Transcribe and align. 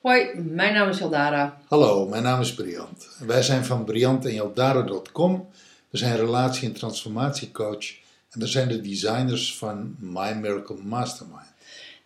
Hoi, 0.00 0.34
mijn 0.34 0.72
naam 0.72 0.88
is 0.88 0.98
Jaldara. 0.98 1.60
Hallo, 1.68 2.08
mijn 2.08 2.22
naam 2.22 2.40
is 2.40 2.54
Briant. 2.54 3.08
Wij 3.18 3.42
zijn 3.42 3.64
van 3.64 3.84
briantenjaldaro.com. 3.84 5.48
We 5.90 5.98
zijn 5.98 6.16
relatie- 6.16 6.68
en 6.68 6.74
transformatiecoach 6.74 7.86
en 8.30 8.40
we 8.40 8.46
zijn 8.46 8.68
de 8.68 8.80
designers 8.80 9.56
van 9.56 9.96
My 9.98 10.32
Miracle 10.32 10.76
Mastermind. 10.82 11.53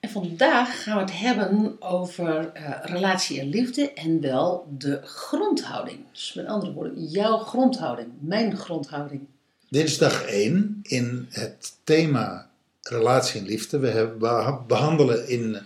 En 0.00 0.10
vandaag 0.10 0.82
gaan 0.82 0.94
we 0.94 1.00
het 1.00 1.18
hebben 1.18 1.76
over 1.82 2.52
eh, 2.52 2.70
relatie 2.82 3.40
en 3.40 3.48
liefde 3.48 3.92
en 3.92 4.20
wel 4.20 4.66
de 4.78 5.00
grondhouding. 5.02 5.98
Dus 6.12 6.32
met 6.32 6.46
andere 6.46 6.72
woorden, 6.72 7.04
jouw 7.04 7.38
grondhouding, 7.38 8.08
mijn 8.20 8.56
grondhouding. 8.56 9.26
Dit 9.68 9.84
is 9.84 9.98
dag 9.98 10.22
1 10.22 10.80
in 10.82 11.26
het 11.30 11.74
thema 11.84 12.50
relatie 12.82 13.40
en 13.40 13.46
liefde. 13.46 13.78
We, 13.78 13.88
hebben, 13.88 14.18
we 14.18 14.58
behandelen 14.66 15.28
in 15.28 15.58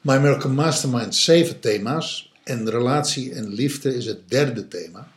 My 0.00 0.16
Miracle 0.16 0.50
Mastermind 0.50 1.14
zeven 1.14 1.60
thema's 1.60 2.32
en 2.44 2.70
relatie 2.70 3.34
en 3.34 3.48
liefde 3.48 3.94
is 3.94 4.06
het 4.06 4.28
derde 4.28 4.68
thema. 4.68 5.08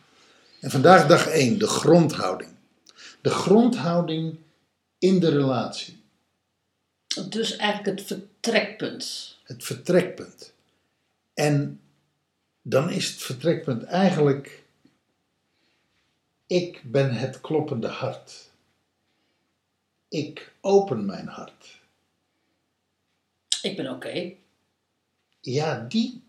En 0.60 0.70
vandaag 0.70 1.06
dag 1.06 1.26
1, 1.26 1.58
de 1.58 1.66
grondhouding. 1.66 2.50
De 3.20 3.30
grondhouding 3.30 4.36
in 4.98 5.20
de 5.20 5.30
relatie. 5.30 6.02
Dus 7.28 7.56
eigenlijk 7.56 7.98
het 7.98 8.18
vertrekpunt. 8.40 9.36
het 9.44 9.64
vertrekpunt. 9.64 10.52
En 11.34 11.80
dan 12.62 12.90
is 12.90 13.08
het 13.10 13.22
vertrekpunt 13.22 13.84
eigenlijk: 13.84 14.62
ik 16.46 16.80
ben 16.84 17.14
het 17.14 17.40
kloppende 17.40 17.88
hart. 17.88 18.48
Ik 20.08 20.52
open 20.60 21.06
mijn 21.06 21.26
hart. 21.26 21.78
Ik 23.62 23.76
ben 23.76 23.90
oké. 23.90 24.32
Ja, 25.40 25.84
die 25.88 26.22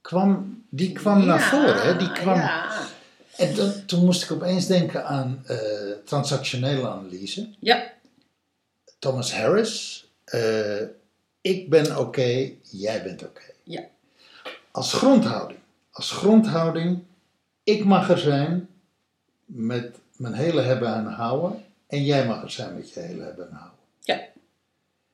kwam, 0.00 0.64
die 0.68 0.92
kwam 0.92 1.24
naar 1.24 1.40
voren. 1.42 1.82
Hè? 1.82 1.96
Die 1.96 2.12
kwam, 2.12 2.36
Ja. 2.38 2.88
En 3.36 3.54
dan- 3.54 3.84
toen 3.86 4.04
moest 4.04 4.22
ik 4.22 4.30
opeens 4.30 4.66
denken 4.66 5.06
aan 5.06 5.42
eh, 5.46 5.92
transactionele 6.04 6.88
analyse. 6.88 7.54
ja, 7.58 7.92
Thomas 8.98 9.32
Harris. 9.34 10.04
eh, 10.24 10.82
ik 11.40 11.70
ben 11.70 11.98
oké, 11.98 12.50
jij 12.62 13.02
bent 13.02 13.22
oké. 13.22 13.42
ja. 13.62 13.82
Als 14.70 14.92
grondhouding. 14.92 15.58
Als 15.90 16.10
grondhouding, 16.10 17.02
ik 17.64 17.84
mag 17.84 18.10
er 18.10 18.18
zijn 18.18 18.68
met 19.44 19.98
mijn 20.16 20.34
hele 20.34 20.60
hebben 20.60 20.94
en 20.94 21.06
houden. 21.06 21.64
En 21.86 22.04
jij 22.04 22.26
mag 22.26 22.42
er 22.42 22.50
zijn 22.50 22.74
met 22.74 22.90
je 22.92 23.00
hele 23.00 23.22
hebben 23.22 23.48
en 23.48 23.54
houden. 23.54 23.78
ja. 24.00 24.28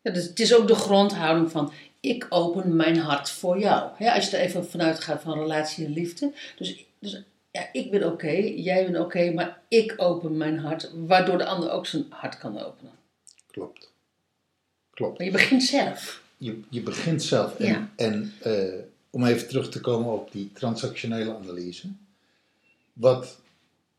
Ja, 0.02 0.12
dus 0.12 0.24
het 0.24 0.40
is 0.40 0.54
ook 0.54 0.68
de 0.68 0.74
grondhouding 0.74 1.50
van 1.50 1.72
ik 2.00 2.26
open 2.28 2.76
mijn 2.76 2.98
hart 2.98 3.30
voor 3.30 3.58
jou. 3.58 3.90
Als 3.98 4.30
je 4.30 4.36
er 4.36 4.42
even 4.42 4.66
vanuit 4.66 5.00
gaat 5.00 5.22
van 5.22 5.38
relatie 5.38 5.86
en 5.86 5.92
liefde. 5.92 6.32
Dus, 6.56 6.84
dus 6.98 7.22
ja, 7.50 7.68
ik 7.72 7.90
ben 7.90 8.12
oké, 8.12 8.30
jij 8.56 8.84
bent 8.84 9.04
oké, 9.04 9.30
maar 9.30 9.60
ik 9.68 9.94
open 9.96 10.36
mijn 10.36 10.58
hart, 10.58 10.90
waardoor 10.94 11.38
de 11.38 11.46
ander 11.46 11.70
ook 11.70 11.86
zijn 11.86 12.06
hart 12.10 12.38
kan 12.38 12.60
openen. 12.60 12.92
Klopt. 13.50 13.92
Klopt. 14.96 15.18
Maar 15.18 15.26
je 15.26 15.32
begint 15.32 15.62
zelf. 15.62 16.22
Je, 16.36 16.60
je 16.68 16.82
begint 16.82 17.22
zelf. 17.22 17.58
En, 17.58 17.66
Ja. 17.66 17.90
en 17.96 18.32
eh, 18.42 18.74
om 19.10 19.24
even 19.26 19.48
terug 19.48 19.70
te 19.70 19.80
komen 19.80 20.12
op 20.12 20.32
die 20.32 20.50
transactionele 20.52 21.34
analyse. 21.36 21.88
Wat 22.92 23.38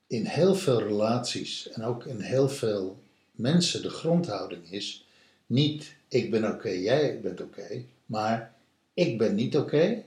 in 0.07 0.25
heel 0.25 0.55
veel 0.55 0.79
relaties 0.81 1.69
en 1.69 1.83
ook 1.83 2.05
in 2.05 2.19
heel 2.19 2.49
veel 2.49 2.97
mensen 3.31 3.81
de 3.81 3.89
grondhouding 3.89 4.71
is. 4.71 5.05
Niet 5.45 5.95
ik 6.07 6.31
ben 6.31 6.51
oké, 6.53 6.69
jij 6.69 7.19
bent 7.21 7.41
oké. 7.41 7.83
maar 8.05 8.53
ik 8.93 9.17
ben 9.17 9.35
niet 9.35 9.57
oké 9.57 10.03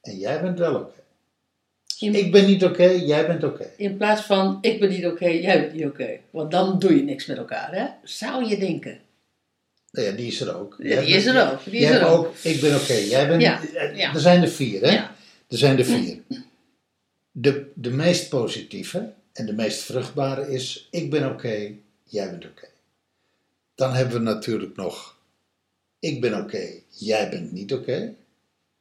en 0.00 0.18
jij 0.18 0.40
bent 0.42 0.58
wel 0.58 0.74
oké. 0.74 0.98
In, 1.98 2.14
Ik 2.14 2.32
ben 2.32 2.46
niet 2.46 2.64
oké, 2.64 2.84
jij 2.84 3.26
bent 3.26 3.44
oké. 3.44 3.70
in 3.76 3.96
plaats 3.96 4.22
van 4.22 4.58
ik 4.60 4.80
ben 4.80 4.88
niet 4.88 5.06
oké, 5.06 5.26
jij 5.28 5.60
bent 5.60 5.72
niet 5.72 5.84
oké. 5.84 6.18
Want 6.30 6.50
dan 6.50 6.78
doe 6.78 6.96
je 6.96 7.02
niks 7.02 7.26
met 7.26 7.36
elkaar, 7.36 7.74
hè? 7.74 7.86
Zou 8.04 8.44
je 8.48 8.58
denken. 8.58 9.00
Nou 9.90 10.06
ja, 10.06 10.12
die 10.12 10.26
is 10.26 10.40
er 10.40 10.56
ook. 10.56 10.76
Ja, 10.78 11.00
die 11.00 11.14
is 11.14 11.26
er 11.26 11.50
ook. 11.50 11.64
Die 11.64 11.80
is 11.80 11.90
er 11.90 12.06
ook. 12.06 12.34
Ik 12.42 12.60
ben 12.60 12.80
oké, 12.80 12.92
jij 12.94 13.28
bent. 13.28 13.42
Ja, 13.42 13.62
eh, 13.62 13.96
ja. 13.96 14.14
Er 14.14 14.20
zijn 14.20 14.42
er 14.42 14.48
vier, 14.48 14.80
hè? 14.80 14.92
Ja. 14.92 15.16
Er 15.48 15.58
zijn 15.58 15.78
er 15.78 15.84
vier. 15.84 16.18
De, 17.30 17.70
de 17.74 17.90
meest 17.90 18.28
positieve 18.28 19.12
en 19.32 19.46
de 19.46 19.52
meest 19.52 19.82
vruchtbare 19.82 20.52
is: 20.52 20.88
ik 20.90 21.10
ben 21.10 21.30
oké, 21.30 21.72
jij 22.04 22.30
bent 22.30 22.44
oké. 22.44 22.68
Dan 23.74 23.92
hebben 23.92 24.14
we 24.14 24.22
natuurlijk 24.22 24.76
nog: 24.76 25.16
ik 25.98 26.20
ben 26.20 26.34
oké, 26.42 26.68
jij 26.88 27.30
bent 27.30 27.52
niet 27.52 27.72
oké. 27.72 28.14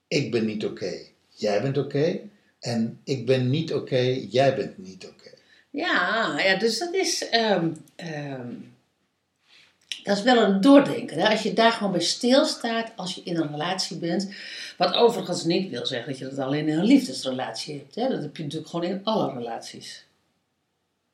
Ik 0.07 0.31
ben 0.31 0.45
niet 0.45 0.65
oké, 0.65 0.93
jij 1.29 1.61
bent 1.61 1.77
oké. 1.77 2.19
En 2.59 2.99
ik 3.03 3.25
ben 3.25 3.49
niet 3.49 3.73
oké, 3.73 4.25
jij 4.29 4.55
bent 4.55 4.77
niet 4.77 5.05
oké. 5.07 5.29
Ja, 5.69 6.39
ja, 6.39 6.55
dus 6.55 6.79
dat 6.79 6.93
is, 6.93 7.29
ehm, 7.29 7.69
dat 10.03 10.17
is 10.17 10.23
wel 10.23 10.43
een 10.43 10.61
doordenken. 10.61 11.19
Hè? 11.19 11.29
Als 11.29 11.41
je 11.41 11.53
daar 11.53 11.71
gewoon 11.71 11.91
bij 11.91 12.01
stilstaat, 12.01 12.91
als 12.95 13.15
je 13.15 13.21
in 13.23 13.37
een 13.37 13.51
relatie 13.51 13.97
bent. 13.97 14.29
Wat 14.77 14.93
overigens 14.93 15.43
niet 15.43 15.69
wil 15.69 15.85
zeggen 15.85 16.09
dat 16.09 16.17
je 16.19 16.29
dat 16.29 16.39
alleen 16.39 16.67
in 16.67 16.77
een 16.77 16.85
liefdesrelatie 16.85 17.77
hebt. 17.77 17.95
Hè? 17.95 18.07
Dat 18.07 18.21
heb 18.21 18.37
je 18.37 18.43
natuurlijk 18.43 18.69
gewoon 18.69 18.89
in 18.89 19.01
alle 19.03 19.33
relaties. 19.33 20.07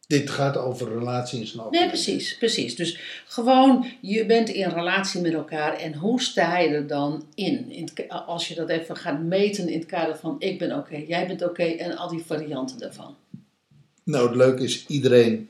Dit 0.07 0.29
gaat 0.29 0.57
over 0.57 0.97
relaties 0.97 1.39
in 1.39 1.47
zijn 1.47 1.67
Nee, 1.69 1.87
precies, 1.87 2.37
precies. 2.37 2.75
Dus 2.75 2.99
gewoon, 3.27 3.85
je 4.01 4.25
bent 4.25 4.49
in 4.49 4.69
relatie 4.69 5.21
met 5.21 5.33
elkaar 5.33 5.77
en 5.77 5.93
hoe 5.93 6.21
sta 6.21 6.57
je 6.57 6.69
er 6.69 6.87
dan 6.87 7.25
in? 7.35 7.71
in 7.71 7.89
het 7.93 8.09
als 8.09 8.47
je 8.47 8.55
dat 8.55 8.69
even 8.69 8.97
gaat 8.97 9.21
meten 9.21 9.69
in 9.69 9.79
het 9.79 9.87
kader 9.87 10.17
van 10.17 10.35
ik 10.39 10.59
ben 10.59 10.77
oké, 10.77 10.95
jij 11.07 11.27
bent 11.27 11.43
oké 11.43 11.63
en 11.63 11.97
al 11.97 12.09
die 12.09 12.23
varianten 12.25 12.77
daarvan. 12.77 13.15
Nou, 14.03 14.27
het 14.27 14.35
leuke 14.35 14.63
is, 14.63 14.85
iedereen 14.87 15.49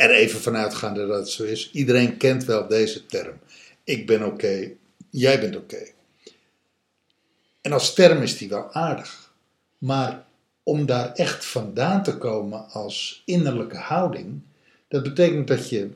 er 0.00 0.10
even 0.10 0.40
vanuit 0.40 0.74
gaande 0.74 1.06
dat 1.06 1.18
het 1.18 1.28
zo 1.28 1.44
is. 1.44 1.70
Iedereen 1.72 2.16
kent 2.16 2.44
wel 2.44 2.68
deze 2.68 3.06
term. 3.06 3.38
Ik 3.84 4.06
ben 4.06 4.24
oké, 4.24 4.70
jij 5.10 5.40
bent 5.40 5.56
oké. 5.56 5.86
En 7.60 7.72
als 7.72 7.94
term 7.94 8.22
is 8.22 8.38
die 8.38 8.48
wel 8.48 8.72
aardig. 8.72 9.32
Maar 9.78 10.26
om 10.62 10.86
daar 10.86 11.12
echt 11.12 11.44
vandaan 11.44 12.02
te 12.02 12.18
komen 12.18 12.68
als 12.68 13.22
innerlijke 13.24 13.76
houding, 13.76 14.40
dat 14.88 15.02
betekent 15.02 15.48
dat 15.48 15.68
je 15.68 15.90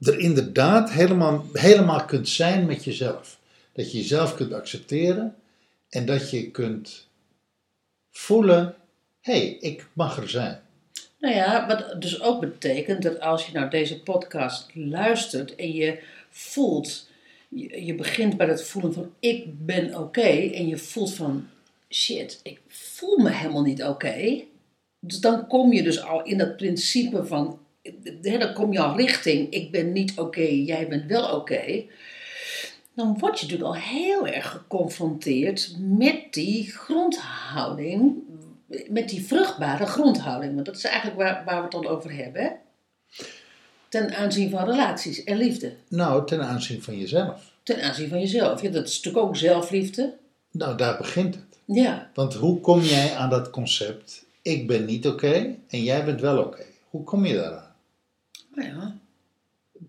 er 0.00 0.18
inderdaad 0.18 0.90
helemaal, 0.90 1.46
helemaal 1.52 2.04
kunt 2.04 2.28
zijn 2.28 2.66
met 2.66 2.84
jezelf. 2.84 3.38
Dat 3.72 3.92
je 3.92 3.98
jezelf 3.98 4.34
kunt 4.34 4.52
accepteren 4.52 5.36
en 5.88 6.06
dat 6.06 6.30
je 6.30 6.50
kunt 6.50 7.06
voelen, 8.10 8.76
hé, 9.20 9.32
hey, 9.32 9.56
ik 9.60 9.86
mag 9.92 10.16
er 10.16 10.28
zijn. 10.28 10.61
Nou 11.22 11.34
ja, 11.34 11.66
wat 11.66 12.02
dus 12.02 12.20
ook 12.20 12.40
betekent 12.40 13.02
dat 13.02 13.20
als 13.20 13.46
je 13.46 13.52
nou 13.52 13.70
deze 13.70 14.02
podcast 14.02 14.70
luistert 14.74 15.54
en 15.54 15.72
je 15.72 16.02
voelt, 16.30 17.08
je, 17.48 17.94
begint 17.94 18.36
bij 18.36 18.46
het 18.46 18.64
voelen 18.64 18.92
van 18.92 19.12
ik 19.20 19.66
ben 19.66 19.98
oké 19.98 20.30
en 20.30 20.66
je 20.66 20.76
voelt 20.76 21.14
van 21.14 21.48
shit, 21.90 22.40
ik 22.42 22.60
voel 22.68 23.18
me 23.18 23.30
helemaal 23.30 23.62
niet 23.62 23.84
oké. 23.84 24.42
Dus 25.00 25.20
dan 25.20 25.46
kom 25.46 25.72
je 25.72 25.82
dus 25.82 26.02
al 26.02 26.22
in 26.22 26.38
dat 26.38 26.56
principe 26.56 27.26
van, 27.26 27.58
hè, 28.22 28.38
dan 28.38 28.52
kom 28.52 28.72
je 28.72 28.80
al 28.80 28.96
richting 28.96 29.50
ik 29.50 29.70
ben 29.70 29.92
niet 29.92 30.18
oké, 30.18 30.42
jij 30.42 30.88
bent 30.88 31.06
wel 31.06 31.36
oké. 31.36 31.84
Dan 32.94 33.18
word 33.18 33.40
je 33.40 33.46
natuurlijk 33.46 33.74
al 33.74 33.82
heel 33.82 34.26
erg 34.26 34.50
geconfronteerd 34.50 35.76
met 35.78 36.22
die 36.30 36.70
grondhouding 36.70 38.14
met 38.88 39.08
die 39.08 39.26
vruchtbare 39.26 39.86
grondhouding. 39.86 40.54
Want 40.54 40.66
dat 40.66 40.76
is 40.76 40.84
eigenlijk 40.84 41.16
waar, 41.16 41.42
waar 41.44 41.56
we 41.56 41.62
het 41.62 41.70
dan 41.72 41.86
over 41.86 42.12
hebben. 42.14 42.42
Hè? 42.42 42.50
Ten 43.88 44.16
aanzien 44.16 44.50
van 44.50 44.64
relaties 44.64 45.24
en 45.24 45.36
liefde. 45.36 45.74
Nou, 45.88 46.26
ten 46.26 46.42
aanzien 46.42 46.82
van 46.82 46.98
jezelf. 46.98 47.52
Ten 47.62 47.82
aanzien 47.82 48.08
van 48.08 48.20
jezelf. 48.20 48.62
Ja, 48.62 48.70
dat 48.70 48.88
is 48.88 48.96
natuurlijk 48.96 49.26
ook 49.26 49.36
zelfliefde. 49.36 50.14
Nou, 50.50 50.76
daar 50.76 50.96
begint 50.96 51.34
het. 51.34 51.58
Ja, 51.64 52.10
Want 52.14 52.34
hoe 52.34 52.60
kom 52.60 52.80
jij 52.80 53.14
aan 53.16 53.30
dat 53.30 53.50
concept, 53.50 54.24
ik 54.42 54.66
ben 54.66 54.84
niet 54.84 55.06
oké 55.06 55.54
en 55.68 55.82
jij 55.82 56.04
bent 56.04 56.20
wel 56.20 56.38
oké? 56.38 56.64
Hoe 56.90 57.04
kom 57.04 57.26
je 57.26 57.34
daaraan? 57.34 57.74
nou 58.54 58.68
ja. 58.68 58.96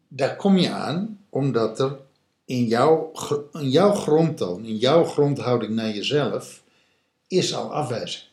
Daar 0.08 0.36
kom 0.36 0.58
je 0.58 0.70
aan 0.70 1.20
omdat 1.30 1.80
er 1.80 1.98
in 2.46 2.66
jouw, 2.66 3.12
in 3.54 3.70
jouw 3.70 3.94
grondtoon, 3.94 4.66
in 4.66 4.78
jouw 4.78 5.04
grondhouding 5.04 5.74
naar 5.74 5.92
jezelf, 5.94 6.64
is 7.28 7.56
al 7.56 7.74
afwijzing. 7.74 8.24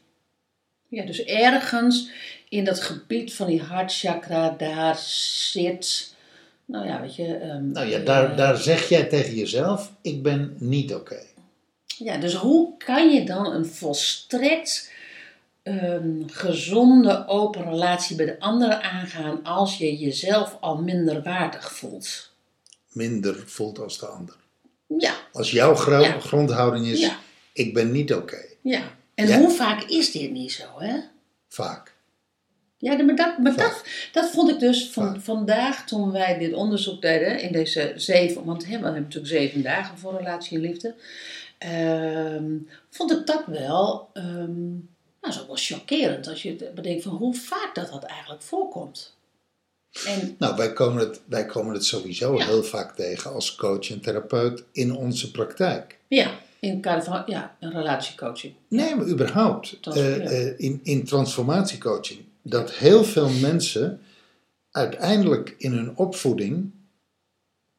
Ja, 0.90 1.04
dus 1.04 1.25
ergens 1.25 2.08
in 2.48 2.64
dat 2.64 2.81
gebied 2.81 3.34
van 3.34 3.46
die 3.46 3.60
hartchakra, 3.62 4.54
daar 4.58 4.96
zit 4.98 6.14
Nou 6.64 6.87
ja, 6.87 7.00
weet 7.00 7.14
je. 7.16 7.34
ehm, 7.37 7.70
Nou 7.70 7.87
ja, 7.88 7.98
daar, 7.98 8.37
daar 8.37 8.56
zeg 8.56 8.88
jij 8.88 9.04
tegen 9.04 9.34
jezelf, 9.34 9.92
ik 10.00 10.22
ben 10.22 10.54
niet 10.58 10.94
oké. 10.94 11.19
Ja, 11.98 12.16
dus 12.16 12.34
hoe 12.34 12.76
kan 12.78 13.10
je 13.10 13.25
dan 13.25 13.46
een 13.52 13.66
volstrekt 13.66 14.92
ehm, 15.62 16.10
gezonde, 16.26 17.26
open 17.26 17.62
relatie 17.64 18.16
bij 18.16 18.26
de 18.26 18.40
ander 18.40 18.72
aangaan 18.81 19.44
als 19.44 19.78
je 19.78 19.96
jezelf 19.98 20.56
al 20.60 20.76
minder 20.76 21.22
waardig 21.22 21.72
voelt? 21.72 22.31
Minder 22.92 23.42
voelt 23.46 23.78
als 23.78 23.98
de 23.98 24.06
ander. 24.06 24.34
Ja, 24.98 25.14
Als 25.32 25.50
jouw 25.50 25.75
gro- 25.75 26.00
Ja. 26.00 26.20
grondhouding 26.20 26.87
is, 26.87 27.00
Ja. 27.00 27.19
ik 27.52 27.75
ben 27.75 27.90
niet 27.92 28.14
oké. 28.14 28.38
ja. 28.62 28.82
En 29.20 29.28
Ja. 29.28 29.38
hoe 29.38 29.50
vaak 29.50 29.82
is 29.82 30.11
dit 30.12 30.31
niet 30.31 30.52
zo, 30.52 30.64
hè? 30.78 30.96
Vaak. 31.49 31.94
Ja, 32.78 33.02
maar 33.02 33.17
dat, 33.17 33.38
maar 33.38 33.56
dat, 33.56 33.82
dat 34.12 34.31
vond 34.31 34.50
ik 34.50 34.58
dus 34.58 34.90
van, 34.90 35.05
Vaak. 35.12 35.20
vandaag 35.22 35.87
toen 35.87 36.12
wij 36.12 36.38
dit 36.38 36.52
onderzoek 36.52 37.02
deden 37.02 37.40
in 37.40 37.52
deze 37.52 37.93
zeven, 37.96 38.44
want 38.44 38.64
we 38.64 38.70
hebben 38.70 38.93
natuurlijk 38.93 39.26
zeven 39.32 39.62
dagen 39.62 39.99
voor 39.99 40.17
relatie 40.17 40.56
en 40.56 40.62
liefde, 40.62 40.94
ehm, 41.58 42.52
vond 42.90 43.12
ik 43.12 43.26
dat 43.26 43.43
wel, 43.46 44.08
ehm 44.12 44.70
nou, 45.20 45.32
zo 45.34 45.46
wel 45.46 45.56
chockerend 45.56 46.26
als 46.28 46.43
je 46.43 46.70
bedenkt 46.75 47.02
van 47.02 47.12
hoe 47.12 47.34
vaak 47.34 47.70
dat 47.75 47.90
dat 47.90 48.02
eigenlijk 48.05 48.43
voorkomt. 48.43 49.16
En 50.06 50.34
Nou, 50.38 50.56
wij 50.56 50.73
komen 50.73 51.08
het, 51.08 51.20
wij 51.26 51.46
komen 51.46 51.75
het 51.75 51.84
sowieso 51.84 52.37
Ja. 52.38 52.44
heel 52.46 52.62
vaak 52.62 52.96
tegen 52.96 53.32
als 53.32 53.55
coach 53.55 53.90
en 53.90 54.00
therapeut 54.00 54.62
in 54.73 54.94
onze 54.96 55.31
praktijk. 55.31 55.99
ja, 56.08 56.31
in 56.61 56.71
het 56.71 56.81
kader 56.81 57.05
van 57.05 57.23
ja, 57.27 57.57
een 57.61 57.73
relatiecoaching. 57.73 58.55
Nee, 58.69 58.95
maar 58.97 59.07
überhaupt. 59.07 59.79
Eh, 59.81 60.49
eh, 60.49 60.55
in, 60.57 60.81
in 60.83 61.05
transformatiecoaching. 61.05 62.21
Dat 62.43 62.71
heel 62.71 63.05
veel 63.05 63.29
mensen 63.29 64.01
uiteindelijk 64.71 65.55
in 65.59 65.73
hun 65.73 65.97
opvoeding, 65.97 66.71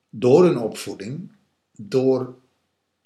door 0.10 0.44
hun 0.44 0.58
opvoeding, 0.58 1.32
door 1.78 2.36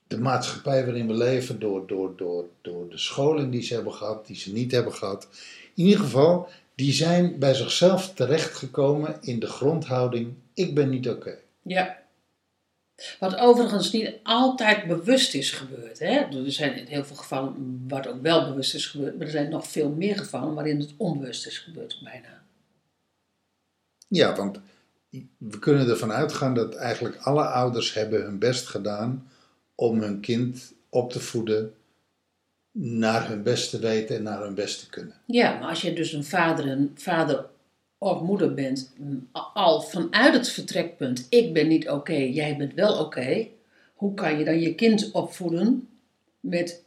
de 0.08 0.20
maatschappij 0.20 0.86
waarin 0.86 1.08
we 1.08 1.14
leven, 1.14 1.60
door, 1.60 1.88
door, 1.88 2.14
door, 2.16 2.46
door 2.62 2.90
de 2.90 2.98
scholing 2.98 3.52
die 3.52 3.62
ze 3.62 3.74
hebben 3.74 3.94
gehad, 3.94 4.28
die 4.28 4.36
ze 4.36 4.54
niet 4.54 4.72
hebben 4.72 4.94
gehad. 4.94 5.28
In 5.76 5.86
ieder 5.86 6.00
geval, 6.00 6.50
die 6.76 6.94
zijn 6.94 7.40
bij 7.40 7.54
zichzelf 7.54 8.14
terechtgekomen 8.14 9.18
in 9.22 9.40
de 9.40 9.48
grondhouding: 9.48 10.34
ik 10.54 10.76
ben 10.76 10.90
niet 10.90 11.10
oké. 11.10 11.38
Ja. 11.62 12.04
Wat 13.20 13.38
overigens 13.38 13.92
niet 13.92 14.14
altijd 14.24 14.88
bewust 14.88 15.34
is 15.34 15.52
gebeurd. 15.52 16.00
Hè? 16.00 16.20
Er 16.20 16.52
zijn 16.52 16.78
in 16.78 16.86
heel 16.86 17.06
veel 17.06 17.16
gevallen 17.16 17.84
wat 17.88 18.08
ook 18.08 18.22
wel 18.22 18.50
bewust 18.50 18.74
is 18.74 18.86
gebeurd, 18.86 19.18
maar 19.18 19.26
er 19.26 19.32
zijn 19.32 19.50
nog 19.50 19.68
veel 19.68 19.90
meer 19.90 20.18
gevallen 20.18 20.54
waarin 20.54 20.80
het 20.80 20.94
onbewust 20.98 21.48
is 21.48 21.58
gebeurd, 21.60 22.00
bijna. 22.04 22.44
Ja, 24.08 24.36
want 24.36 24.60
we 25.38 25.60
kunnen 25.60 25.90
ervan 25.90 26.12
uitgaan 26.12 26.54
dat 26.54 26.76
eigenlijk 26.76 27.16
alle 27.16 27.44
ouders 27.44 27.94
hebben 27.94 28.22
hun 28.22 28.40
best 28.40 28.68
gedaan 28.68 29.30
om 29.76 30.02
hun 30.02 30.20
kind 30.20 30.74
op 30.90 31.12
te 31.12 31.20
voeden 31.20 31.74
naar 32.78 33.28
hun 33.28 33.44
best 33.44 33.70
te 33.70 33.80
weten 33.80 34.16
en 34.16 34.24
naar 34.24 34.42
hun 34.42 34.56
best 34.56 34.80
te 34.80 34.90
kunnen. 34.90 35.16
Ja, 35.26 35.60
maar 35.60 35.70
als 35.70 35.82
je 35.82 35.94
dus 35.94 36.14
een 36.14 36.26
vader, 36.26 36.68
een 36.68 36.92
vader 36.96 37.46
of 38.06 38.22
moeder 38.22 38.54
bent, 38.54 38.94
m, 38.98 39.16
al 39.54 39.82
vanuit 39.82 40.34
het 40.34 40.50
vertrekpunt, 40.50 41.26
ik 41.30 41.54
ben 41.54 41.68
niet 41.68 41.90
oké, 41.90 42.14
jij 42.14 42.58
bent 42.58 42.74
wel 42.74 43.00
oké, 43.00 43.48
hoe 43.96 44.14
kan 44.14 44.38
je 44.38 44.46
dan 44.46 44.60
je 44.60 44.76
kind 44.76 45.12
opvoeden 45.12 45.90
met, 46.40 46.84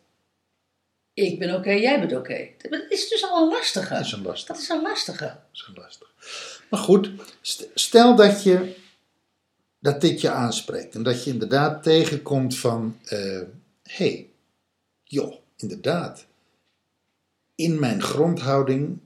ik 1.14 1.38
ben 1.38 1.54
oké, 1.54 1.70
jij 1.70 1.98
bent 1.98 2.16
oké? 2.16 2.48
Dat 2.58 2.84
is 2.88 3.08
dus 3.08 3.24
al 3.24 3.42
een 3.42 3.48
lastige. 3.48 3.94
Dat 3.94 4.04
is 4.04 4.12
een 4.12 4.22
lastig. 4.22 4.46
Dat 4.46 4.62
is 4.62 4.68
een 4.68 4.82
lastige. 4.82 5.24
Dat 5.24 5.36
is 5.52 5.66
een 5.68 5.82
lastig. 5.82 6.12
Maar 6.70 6.80
goed, 6.80 7.10
st- 7.40 7.68
stel 7.74 8.14
dat, 8.16 8.42
je, 8.42 8.76
dat 9.78 10.00
dit 10.00 10.20
je 10.20 10.30
aanspreekt 10.30 10.94
en 10.94 11.02
dat 11.02 11.24
je 11.24 11.30
inderdaad 11.30 11.82
tegenkomt 11.82 12.58
van, 12.58 12.98
hé, 13.02 13.46
hey, 13.82 14.28
joh, 15.04 15.34
inderdaad. 15.56 16.26
In 17.54 17.78
mijn 17.78 18.02
grondhouding 18.02 18.98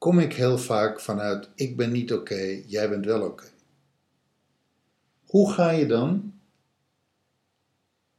kom 0.00 0.18
ik 0.18 0.34
heel 0.34 0.58
vaak 0.58 1.00
vanuit, 1.00 1.48
ik 1.54 1.76
ben 1.76 1.92
niet 1.92 2.12
oké, 2.12 2.62
jij 2.66 2.88
bent 2.88 3.04
wel 3.04 3.22
oké. 3.22 3.44
Hoe 5.26 5.52
ga 5.52 5.70
je 5.70 5.86
dan, 5.86 6.34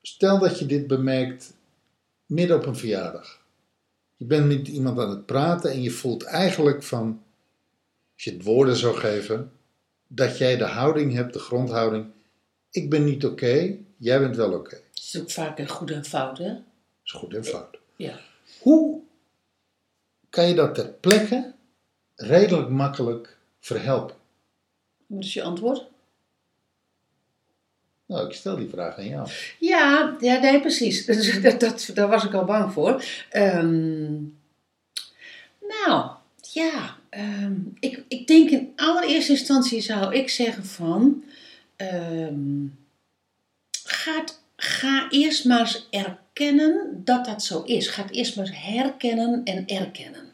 stel 0.01 0.39
dat 0.39 0.59
je 0.59 0.65
dit 0.65 0.87
bemerkt 0.87 1.53
midden 2.25 2.57
op 2.57 2.65
een 2.65 2.75
verjaardag. 2.75 3.45
Je 4.15 4.25
bent 4.25 4.47
met 4.47 4.67
iemand 4.67 4.99
aan 4.99 5.09
het 5.09 5.25
praten 5.25 5.71
en 5.71 5.81
je 5.81 5.91
voelt 5.91 6.23
eigenlijk 6.23 6.83
van, 6.83 7.23
als 8.13 8.23
je 8.23 8.31
het 8.31 8.43
woorden 8.43 8.75
zou 8.75 8.95
geven, 8.95 9.51
dat 10.07 10.37
jij 10.37 10.57
de 10.57 10.65
houding 10.65 11.13
hebt, 11.13 11.33
de 11.33 11.39
grondhouding, 11.39 12.05
ik 12.69 12.89
ben 12.89 13.03
niet 13.03 13.25
oké, 13.25 13.77
jij 13.97 14.19
bent 14.19 14.35
wel 14.35 14.53
oké. 14.53 14.75
Het 14.75 15.03
is 15.03 15.21
ook 15.21 15.31
vaak 15.31 15.59
een 15.59 15.69
goed 15.69 15.91
en 15.91 16.05
fout, 16.05 16.37
hè? 16.37 16.53
is 17.03 17.11
goed 17.11 17.33
en 17.33 17.45
fout. 17.45 17.79
Ja. 17.95 18.19
Hoe 18.59 19.01
kan 20.29 20.47
je 20.47 20.55
dat 20.55 20.75
ter 20.75 20.87
plekke 20.87 21.59
redelijk 22.21 22.69
makkelijk 22.69 23.37
verhelpen? 23.59 24.15
Wat 25.07 25.23
is 25.23 25.33
je 25.33 25.43
antwoord? 25.43 25.85
Nou, 28.05 28.27
ik 28.27 28.33
stel 28.33 28.55
die 28.55 28.69
vraag 28.69 28.97
aan 28.97 29.07
jou. 29.07 29.29
Ja, 29.59 30.15
ja 30.19 30.39
nee, 30.39 30.59
precies. 30.59 31.05
Dat, 31.41 31.59
dat, 31.59 31.91
daar 31.93 32.07
was 32.07 32.23
ik 32.25 32.33
al 32.33 32.43
bang 32.45 32.73
voor. 32.73 33.03
Ehm, 33.29 34.11
nou, 35.59 36.09
ja. 36.51 36.97
ehm, 37.09 37.53
ik, 37.79 38.03
ik 38.07 38.27
denk 38.27 38.49
in 38.49 38.73
allereerste 38.75 39.31
instantie 39.31 39.81
zou 39.81 40.15
ik 40.15 40.29
zeggen 40.29 40.65
van... 40.65 41.23
ehm, 41.75 42.65
gaat, 43.83 44.41
ga 44.55 45.09
eerst 45.09 45.45
maar 45.45 45.59
eens 45.59 45.87
erkennen 45.89 47.01
dat 47.03 47.25
dat 47.25 47.43
zo 47.43 47.61
is. 47.61 47.87
Ga 47.87 48.01
het 48.01 48.11
eerst 48.11 48.35
maar 48.35 48.45
eens 48.45 48.55
herkennen 48.57 49.41
en 49.43 49.67
erkennen. 49.67 50.30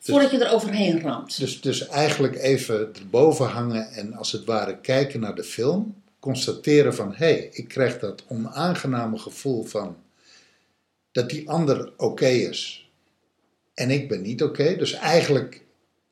Dus, 0.00 0.08
Voordat 0.08 0.30
je 0.30 0.44
er 0.44 0.52
overheen 0.52 1.00
ramt. 1.00 1.38
dus, 1.38 1.60
dus 1.60 1.88
eigenlijk 1.88 2.36
even 2.36 2.94
erboven 2.94 3.46
hangen 3.46 3.92
en 3.92 4.14
als 4.14 4.32
het 4.32 4.44
ware 4.44 4.78
kijken 4.80 5.20
naar 5.20 5.34
de 5.34 5.44
film. 5.44 6.02
Constateren 6.20 6.94
van, 6.94 7.14
hé, 7.14 7.26
hey, 7.26 7.48
ik 7.52 7.68
krijg 7.68 7.98
dat 7.98 8.22
onaangename 8.28 9.18
gevoel 9.18 9.62
van 9.64 9.96
dat 11.12 11.30
die 11.30 11.48
ander 11.50 11.92
oké 11.96 12.26
is. 12.26 12.88
En 13.74 13.90
ik 13.90 14.08
ben 14.08 14.22
niet 14.22 14.42
oké. 14.42 14.76
Dus 14.76 14.92
eigenlijk, 14.92 15.62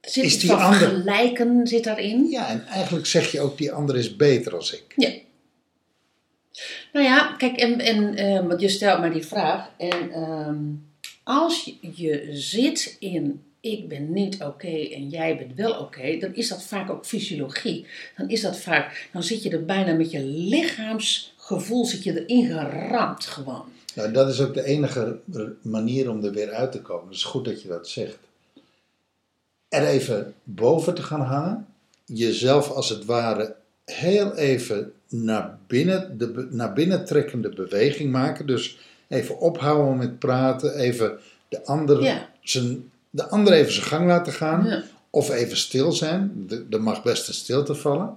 zit 0.00 0.24
is 0.24 0.40
die 0.40 0.52
ander- 0.52 0.78
vergelijken 0.78 1.66
zit 1.66 1.84
daarin. 1.84 2.26
ja, 2.30 2.48
en 2.48 2.66
eigenlijk 2.66 3.06
zeg 3.06 3.32
je 3.32 3.40
ook 3.40 3.58
die 3.58 3.72
ander 3.72 3.96
is 3.96 4.16
beter 4.16 4.54
als 4.54 4.72
ik. 4.72 4.84
Ja. 4.96 5.10
Nou 6.92 7.06
ja, 7.06 7.34
kijk, 7.36 7.56
en, 7.56 7.80
en 7.80 8.14
eh, 8.14 8.46
want 8.46 8.60
je 8.60 8.68
stelt 8.68 9.00
mij 9.00 9.10
die 9.10 9.26
vraag. 9.26 9.70
En 9.78 10.10
ehm, 10.12 10.64
als 11.22 11.64
je, 11.64 11.74
je 11.94 12.28
zit 12.36 12.96
in 12.98 13.42
ik 13.70 13.88
ben 13.88 14.12
niet 14.12 14.42
oké 14.42 14.66
en 14.88 15.08
jij 15.08 15.36
bent 15.36 15.54
wel 15.54 15.72
oké, 15.80 16.16
dan 16.18 16.34
is 16.34 16.48
dat 16.48 16.62
vaak 16.62 16.90
ook 16.90 17.06
fysiologie. 17.06 17.86
Dan 18.16 18.28
is 18.28 18.40
dat 18.40 18.58
vaak, 18.58 19.08
dan 19.12 19.22
zit 19.22 19.42
je 19.42 19.50
er 19.50 19.64
bijna 19.64 19.92
met 19.92 20.10
je 20.10 20.20
lichaamsgevoel 20.24 21.84
zit 21.84 22.02
je 22.04 22.24
erin 22.26 22.46
geramd 22.46 23.24
gewoon. 23.26 23.64
Nou, 23.94 24.12
dat 24.12 24.28
is 24.28 24.40
ook 24.40 24.54
de 24.54 24.64
enige 24.64 25.18
manier 25.62 26.10
om 26.10 26.24
er 26.24 26.32
weer 26.32 26.50
uit 26.50 26.72
te 26.72 26.80
komen. 26.82 27.06
Het 27.06 27.16
is 27.16 27.24
goed 27.24 27.44
dat 27.44 27.62
je 27.62 27.68
dat 27.68 27.88
zegt. 27.88 28.18
Er 29.68 29.86
even 29.86 30.34
boven 30.44 30.94
te 30.94 31.02
gaan 31.02 31.20
hangen. 31.20 31.66
Jezelf 32.04 32.70
als 32.70 32.88
het 32.88 33.04
ware 33.04 33.54
heel 33.84 34.34
even 34.34 34.92
naar 35.08 35.58
binnen, 35.66 36.18
de, 36.18 36.48
naar 36.50 36.72
binnen 36.72 37.04
trekkende 37.04 37.48
beweging 37.48 38.10
maken. 38.12 38.46
Dus 38.46 38.78
even 39.08 39.38
ophouden 39.40 39.96
met 39.96 40.18
praten. 40.18 40.74
Even 40.74 41.18
de 41.48 41.64
ander, 41.64 42.02
Ja. 42.02 42.30
zijn, 42.42 42.90
de 43.10 43.28
ander 43.28 43.52
even 43.52 43.72
zijn 43.72 43.86
gang 43.86 44.06
laten 44.06 44.32
gaan. 44.32 44.64
Ja. 44.66 44.82
Of 45.10 45.30
even 45.30 45.56
stil 45.56 45.92
zijn. 45.92 46.44
De- 46.46 46.66
Er 46.70 46.82
mag 46.82 47.02
best 47.02 47.28
een 47.28 47.34
stilte 47.34 47.74
vallen. 47.74 48.16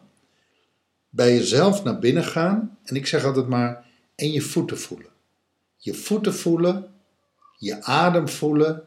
Bij 1.10 1.34
jezelf 1.36 1.84
naar 1.84 2.00
binnen 2.00 2.24
gaan. 2.24 2.78
En 2.84 2.96
ik 2.96 3.08
zeg 3.08 3.26
altijd 3.26 3.48
maar, 3.48 3.86
en 4.16 4.32
je 4.32 4.42
voeten 4.42 4.78
voelen 4.80 5.10
je 5.84 5.94
voeten 5.94 6.34
voelen, 6.34 6.92
je 7.58 7.84
adem 7.84 8.28
voelen 8.30 8.86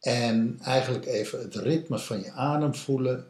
en 0.00 0.58
eigenlijk 0.62 1.06
even 1.06 1.38
het 1.38 1.54
ritme 1.54 1.98
van 1.98 2.20
je 2.22 2.32
adem 2.32 2.74
voelen 2.74 3.26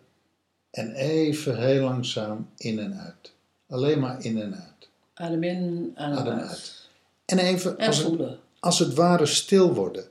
en 0.71 0.93
even 0.95 1.59
heel 1.59 1.85
langzaam 1.85 2.49
in 2.57 2.79
en 2.79 2.95
uit. 2.99 3.33
Alleen 3.69 3.99
maar 4.01 4.25
in 4.25 4.41
en 4.41 4.55
uit. 4.55 4.89
Adem 5.15 5.43
in, 5.43 5.93
adem, 5.95 6.19
Adem 6.19 6.33
uit. 6.39 6.49
uit. 6.49 6.89
En 7.25 7.39
even 7.39 7.79
En 7.79 7.87
als 7.87 7.99
het, 7.99 8.21
als 8.61 8.79
het 8.79 8.95
ware 8.95 9.27
stil 9.27 9.75
worden. 9.75 10.05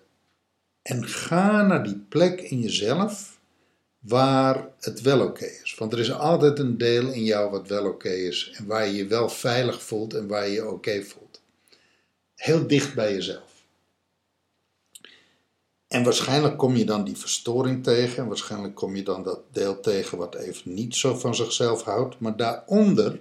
En 0.84 1.08
ga 1.08 1.62
naar 1.62 1.84
die 1.84 2.06
plek 2.10 2.42
in 2.42 2.60
jezelf 2.60 3.40
waar 4.00 4.68
het 4.80 5.02
wel 5.02 5.22
oké 5.22 5.46
is. 5.46 5.76
Want 5.76 5.94
er 5.94 6.00
is 6.00 6.12
altijd 6.12 6.60
een 6.60 6.78
deel 6.78 7.12
in 7.12 7.24
jou 7.24 7.52
wat 7.52 7.68
wel 7.68 7.86
oké 7.86 8.10
is 8.10 8.52
en 8.56 8.66
waar 8.66 8.88
je 8.88 8.96
je 8.96 9.08
wel 9.08 9.30
veilig 9.30 9.84
voelt 9.84 10.14
en 10.14 10.28
waar 10.28 10.48
je 10.48 10.54
je 10.54 10.70
oké 10.70 11.02
voelt. 11.02 11.42
Heel 12.36 12.68
dicht 12.68 12.96
bij 12.96 13.14
jezelf. 13.14 13.52
En 15.88 16.04
waarschijnlijk 16.04 16.58
kom 16.58 16.76
je 16.76 16.86
dan 16.86 17.04
die 17.04 17.18
verstoring 17.18 17.84
tegen. 17.84 18.18
En 18.18 18.28
waarschijnlijk 18.28 18.76
kom 18.76 18.96
je 18.96 19.04
dan 19.04 19.24
dat 19.24 19.40
deel 19.52 19.80
tegen 19.80 20.18
wat 20.18 20.36
even 20.36 20.74
niet 20.74 20.96
zo 20.96 21.16
van 21.16 21.36
zichzelf 21.36 21.84
houdt. 21.84 22.20
Maar 22.20 22.38
daaronder, 22.38 23.20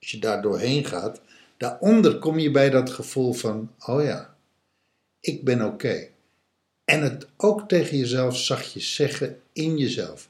als 0.00 0.10
je 0.10 0.18
daar 0.18 0.42
doorheen 0.42 0.84
gaat, 0.84 1.20
daaronder 1.56 2.18
kom 2.18 2.38
je 2.38 2.50
bij 2.50 2.70
dat 2.70 2.90
gevoel 2.90 3.32
van: 3.32 3.72
oh 3.86 4.04
ja, 4.04 4.36
ik 5.20 5.44
ben 5.44 5.64
oké. 5.64 6.08
En 6.86 7.02
het 7.02 7.26
ook 7.36 7.68
tegen 7.68 7.98
jezelf 7.98 8.38
zachtjes 8.38 8.94
zeggen 8.94 9.40
in 9.52 9.78
jezelf: 9.78 10.28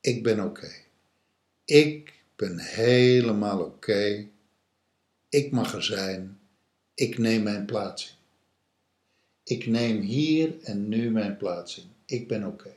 ik 0.00 0.22
ben 0.22 0.44
oké. 0.44 0.72
Ik 1.64 2.12
ben 2.36 2.58
helemaal 2.58 3.60
oké. 3.60 4.26
Ik 5.28 5.50
mag 5.50 5.74
er 5.74 5.82
zijn. 5.82 6.38
Ik 6.94 7.18
neem 7.18 7.42
mijn 7.42 7.64
plaats 7.64 8.08
in. 8.08 8.14
Ik 9.56 9.66
neem 9.66 10.00
hier 10.00 10.54
en 10.62 10.88
nu 10.88 11.10
mijn 11.10 11.36
plaats 11.36 11.78
in. 11.78 11.90
Ik 12.06 12.28
ben 12.28 12.46
oké. 12.46 12.74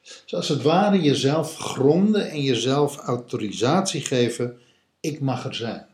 Dus 0.00 0.34
als 0.34 0.48
het 0.48 0.62
ware 0.62 1.00
jezelf 1.00 1.56
gronden 1.56 2.30
en 2.30 2.42
jezelf 2.42 2.96
autorisatie 2.96 4.00
geven. 4.00 4.58
Ik 5.00 5.20
mag 5.20 5.44
er 5.44 5.54
zijn. 5.54 5.86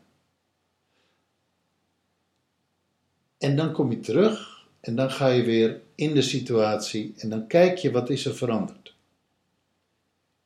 En 3.37 3.55
dan 3.55 3.71
kom 3.73 3.91
je 3.91 3.99
terug 3.99 4.65
en 4.79 4.95
dan 4.95 5.11
ga 5.11 5.27
je 5.27 5.43
weer 5.43 5.81
in 5.95 6.13
de 6.13 6.21
situatie 6.21 7.13
en 7.17 7.29
dan 7.29 7.47
kijk 7.47 7.77
je 7.77 7.91
wat 7.91 8.09
is 8.09 8.25
er 8.25 8.35
veranderd. 8.35 8.93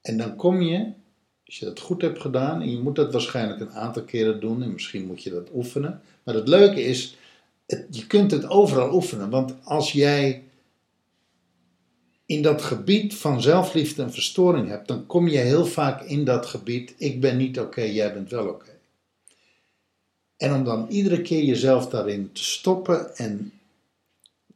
En 0.02 0.18
dan 0.18 0.36
kom 0.36 0.62
je, 0.62 0.92
als 1.46 1.60
je 1.60 1.66
dat 1.66 1.80
goed 1.80 2.02
hebt 2.02 2.22
gedaan, 2.22 2.62
en 2.62 2.72
je 2.72 2.80
moet 2.80 2.96
dat 2.96 3.12
waarschijnlijk 3.12 3.60
een 3.60 3.72
aantal 3.72 4.04
keren 4.04 4.40
doen 4.40 4.64
en 4.64 4.74
misschien 4.74 5.06
moet 5.06 5.24
je 5.24 5.30
dat 5.30 5.50
oefenen. 5.54 6.02
Maar 6.24 6.36
het 6.36 6.48
leuke 6.48 6.84
is, 6.84 7.18
je 7.90 8.08
kunt 8.08 8.32
het 8.32 8.50
overal 8.50 8.94
oefenen, 8.94 9.30
want 9.30 9.56
als 9.64 9.92
jij 9.92 10.44
in 12.26 12.42
dat 12.42 12.62
gebied 12.62 13.16
van 13.16 13.42
zelfliefde 13.42 14.04
een 14.04 14.14
verstoring 14.14 14.68
hebt, 14.68 14.88
dan 14.88 15.06
kom 15.06 15.28
je 15.28 15.38
heel 15.38 15.66
vaak 15.66 16.02
in 16.02 16.26
dat 16.26 16.46
gebied, 16.46 16.94
ik 16.98 17.22
ben 17.22 17.38
niet 17.38 17.60
oké, 17.60 17.82
jij 17.82 18.14
bent 18.14 18.30
wel 18.30 18.48
oké. 18.48 18.78
En 20.38 20.54
om 20.54 20.64
dan 20.64 20.88
iedere 20.90 21.22
keer 21.22 21.44
jezelf 21.44 21.88
daarin 21.88 22.32
te 22.32 22.44
stoppen 22.44 23.16
en 23.16 23.59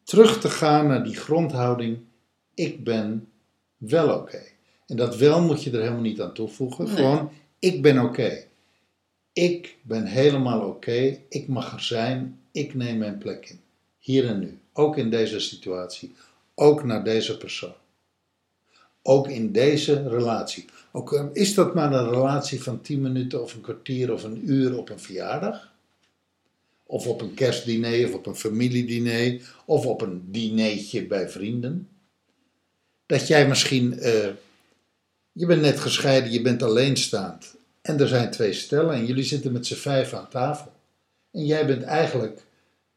terug 0.04 0.40
te 0.40 0.50
gaan 0.50 0.88
naar 0.88 1.04
die 1.04 1.16
grondhouding, 1.16 2.00
ik 2.54 2.84
ben 2.84 3.28
wel 3.78 4.16
oké. 4.18 4.42
En 4.88 4.96
dat 4.96 5.18
wel 5.18 5.42
moet 5.42 5.64
je 5.64 5.72
er 5.72 5.82
helemaal 5.82 6.02
niet 6.02 6.22
aan 6.22 6.34
toevoegen. 6.34 6.86
Nee. 6.86 6.96
Gewoon, 6.96 7.32
ik 7.60 7.82
ben 7.82 8.00
oké. 8.00 8.44
Ik 9.34 9.78
ben 9.82 10.06
helemaal 10.06 10.62
oké. 10.62 11.18
Ik 11.30 11.48
mag 11.48 11.74
er 11.74 11.82
zijn. 11.82 12.40
Ik 12.52 12.74
neem 12.74 12.98
mijn 12.98 13.18
plek 13.18 13.50
in. 13.50 13.60
Hier 14.00 14.28
en 14.28 14.40
nu. 14.40 14.60
Ook 14.74 14.98
in 14.98 15.10
deze 15.10 15.40
situatie. 15.40 16.16
Ook 16.56 16.84
naar 16.84 17.04
deze 17.04 17.38
persoon. 17.38 17.74
Ook 19.02 19.28
in 19.28 19.52
deze 19.52 20.10
relatie. 20.10 20.66
Ook 20.92 21.30
is 21.34 21.54
dat 21.54 21.74
maar 21.74 21.94
een 21.94 22.10
relatie 22.10 22.64
van 22.64 22.82
10 22.82 23.02
minuten 23.02 23.42
of 23.42 23.54
een 23.54 23.62
kwartier 23.62 24.14
of 24.14 24.24
een 24.24 24.50
uur 24.50 24.78
op 24.78 24.90
een 24.90 25.00
verjaardag. 25.00 25.73
Of 26.94 27.08
op 27.08 27.22
een 27.22 27.34
kerstdiner 27.34 28.08
of 28.08 28.14
op 28.14 28.26
een 28.26 28.36
familiediner. 28.36 29.56
Of 29.66 29.86
op 29.86 30.02
een 30.02 30.32
dinertje 30.32 31.08
bij 31.08 31.30
vrienden. 31.30 31.90
Dat 33.06 33.28
jij 33.28 33.48
misschien, 33.48 34.00
eh, 34.00 34.30
je 35.32 35.46
bent 35.46 35.62
net 35.62 35.80
gescheiden, 35.80 36.32
je 36.32 36.42
bent 36.42 36.64
alleenstaand. 36.64 37.56
En 37.82 38.00
er 38.00 38.08
zijn 38.08 38.32
twee 38.32 38.54
stellen 38.54 38.94
en 38.94 39.06
jullie 39.06 39.24
zitten 39.24 39.52
met 39.52 39.68
z'n 39.68 39.76
vijf 39.76 40.14
aan 40.14 40.30
tafel. 40.30 40.72
En 41.32 41.46
jij 41.46 41.66
bent 41.66 41.84
eigenlijk 41.84 42.42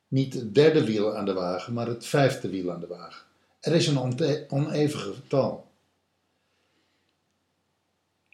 niet 0.08 0.34
het 0.34 0.54
derde 0.54 0.84
wiel 0.84 1.16
aan 1.16 1.24
de 1.24 1.32
wagen, 1.32 1.72
maar 1.72 1.86
het 1.86 2.06
vijfde 2.06 2.48
wiel 2.48 2.72
aan 2.72 2.80
de 2.80 2.86
wagen. 2.86 3.24
Er 3.60 3.74
is 3.74 3.86
een 3.86 3.98
oneven 4.48 5.00
getal. 5.00 5.66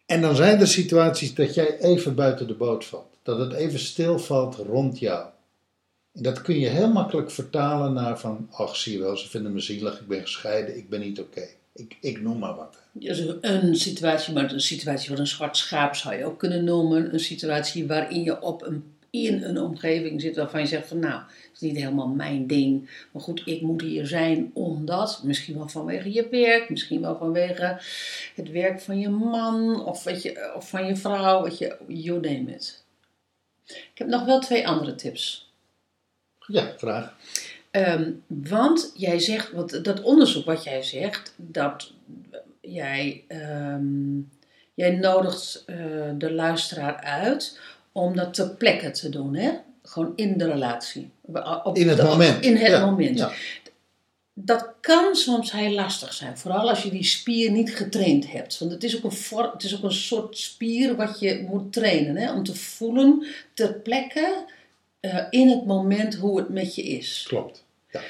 En 0.05 0.21
dan 0.21 0.35
zijn 0.35 0.59
er 0.59 0.67
situaties 0.67 1.33
dat 1.33 1.53
jij 1.53 1.79
even 1.79 2.15
buiten 2.15 2.47
de 2.47 2.55
boot 2.55 2.85
valt. 2.85 3.17
Dat 3.21 3.39
het 3.39 3.53
even 3.53 3.79
stilvalt 3.79 4.55
rond 4.55 4.99
jou. 4.99 5.31
Dat 6.13 6.41
kun 6.41 6.59
je 6.59 6.67
heel 6.67 6.91
makkelijk 6.91 7.31
vertalen 7.31 7.93
naar 7.93 8.19
van, 8.19 8.47
ach 8.51 8.75
zie 8.75 8.93
je 8.93 8.99
wel, 8.99 9.17
ze 9.17 9.29
vinden 9.29 9.53
me 9.53 9.59
zielig, 9.59 9.99
ik 9.99 10.07
ben 10.07 10.21
gescheiden, 10.21 10.77
ik 10.77 10.89
ben 10.89 10.99
niet 10.99 11.19
oké. 11.19 11.47
Ik, 11.75 11.97
ik 12.01 12.21
noem 12.21 12.39
maar 12.39 12.55
wat. 12.55 12.77
Dus 12.91 13.23
een 13.41 13.75
situatie, 13.75 14.33
maar 14.33 14.51
een 14.51 14.61
situatie 14.61 15.09
van 15.09 15.19
een 15.19 15.27
zwart 15.27 15.57
schaap 15.57 15.95
zou 15.95 16.15
je 16.15 16.25
ook 16.25 16.39
kunnen 16.39 16.63
noemen. 16.63 17.13
Een 17.13 17.19
situatie 17.19 17.87
waarin 17.87 18.23
je 18.23 18.41
op 18.41 18.61
een, 18.61 18.83
in 19.09 19.43
een 19.43 19.57
omgeving 19.57 20.21
zit 20.21 20.35
waarvan 20.35 20.59
je 20.59 20.67
zegt 20.67 20.87
van 20.87 20.99
nou, 20.99 21.21
het 21.21 21.51
is 21.53 21.59
niet 21.59 21.77
helemaal 21.77 22.07
mijn 22.07 22.47
ding. 22.47 22.89
Maar 23.11 23.21
goed, 23.21 23.41
ik 23.45 23.61
moet 23.61 23.81
hier 23.81 24.07
zijn 24.07 24.51
omdat, 24.53 25.21
misschien 25.23 25.57
wel 25.57 25.67
vanwege 25.67 26.13
je 26.13 26.27
werk, 26.29 26.69
misschien 26.69 27.01
wel 27.01 27.17
vanwege 27.17 27.81
het 28.35 28.51
werk 28.51 28.81
van 28.81 28.99
je 28.99 29.09
man 29.09 29.85
of, 29.85 30.03
wat 30.03 30.21
je, 30.21 30.53
of 30.55 30.69
van 30.69 30.85
je 30.85 30.95
vrouw, 30.95 31.41
wat 31.41 31.57
je, 31.57 31.77
you 31.87 32.19
name 32.19 32.53
it. 32.53 32.83
Ik 33.65 33.91
heb 33.93 34.07
nog 34.07 34.25
wel 34.25 34.39
twee 34.39 34.67
andere 34.67 34.95
tips. 34.95 35.52
Ja, 36.47 36.73
vraag. 36.77 37.13
Ehm, 37.71 38.11
want 38.27 38.91
jij 38.95 39.19
zegt, 39.19 39.51
want 39.51 39.83
dat 39.83 40.01
onderzoek 40.01 40.45
wat 40.45 40.63
jij 40.63 40.83
zegt, 40.83 41.33
dat 41.35 41.91
jij, 42.61 43.23
ehm, 43.27 44.19
jij 44.73 44.91
nodigt 44.91 45.63
eh, 45.65 45.75
de 46.17 46.33
luisteraar 46.33 46.95
uit 46.95 47.59
om 47.91 48.15
dat 48.15 48.33
ter 48.33 48.49
plekke 48.49 48.91
te 48.91 49.09
doen, 49.09 49.35
hè? 49.35 49.51
Gewoon 49.83 50.13
in 50.15 50.37
de 50.37 50.51
relatie. 50.51 51.11
Op 51.63 51.77
In 51.77 51.87
het 51.87 51.97
de- 51.97 52.03
moment. 52.03 52.43
In 52.45 52.55
het 52.57 52.71
Ja, 52.71 52.85
moment. 52.85 53.17
ja. 53.17 53.31
Dat 54.35 54.73
kan 54.81 55.15
soms 55.15 55.51
heel 55.51 55.71
lastig 55.71 56.13
zijn, 56.13 56.37
vooral 56.37 56.69
als 56.69 56.83
je 56.83 56.89
die 56.89 57.03
spier 57.03 57.51
niet 57.51 57.75
getraind 57.75 58.31
hebt. 58.31 58.57
Want 58.59 58.71
het 58.71 58.83
is 58.83 58.97
ook 58.97 59.03
een, 59.03 59.11
vorm, 59.11 59.51
het 59.51 59.63
is 59.63 59.75
ook 59.75 59.83
een 59.83 59.91
soort 59.91 60.37
spier 60.37 60.95
wat 60.95 61.19
je 61.19 61.45
moet 61.49 61.73
trainen, 61.73 62.15
hè? 62.17 62.31
om 62.33 62.43
te 62.43 62.55
voelen 62.55 63.25
ter 63.53 63.73
plekke 63.73 64.45
eh, 65.03 65.23
in 65.29 65.49
het 65.49 65.65
moment 65.65 66.15
hoe 66.15 66.37
het 66.37 66.49
met 66.49 66.75
je 66.75 66.83
is. 66.83 67.25
Klopt. 67.27 67.63
Ja. 67.91 68.01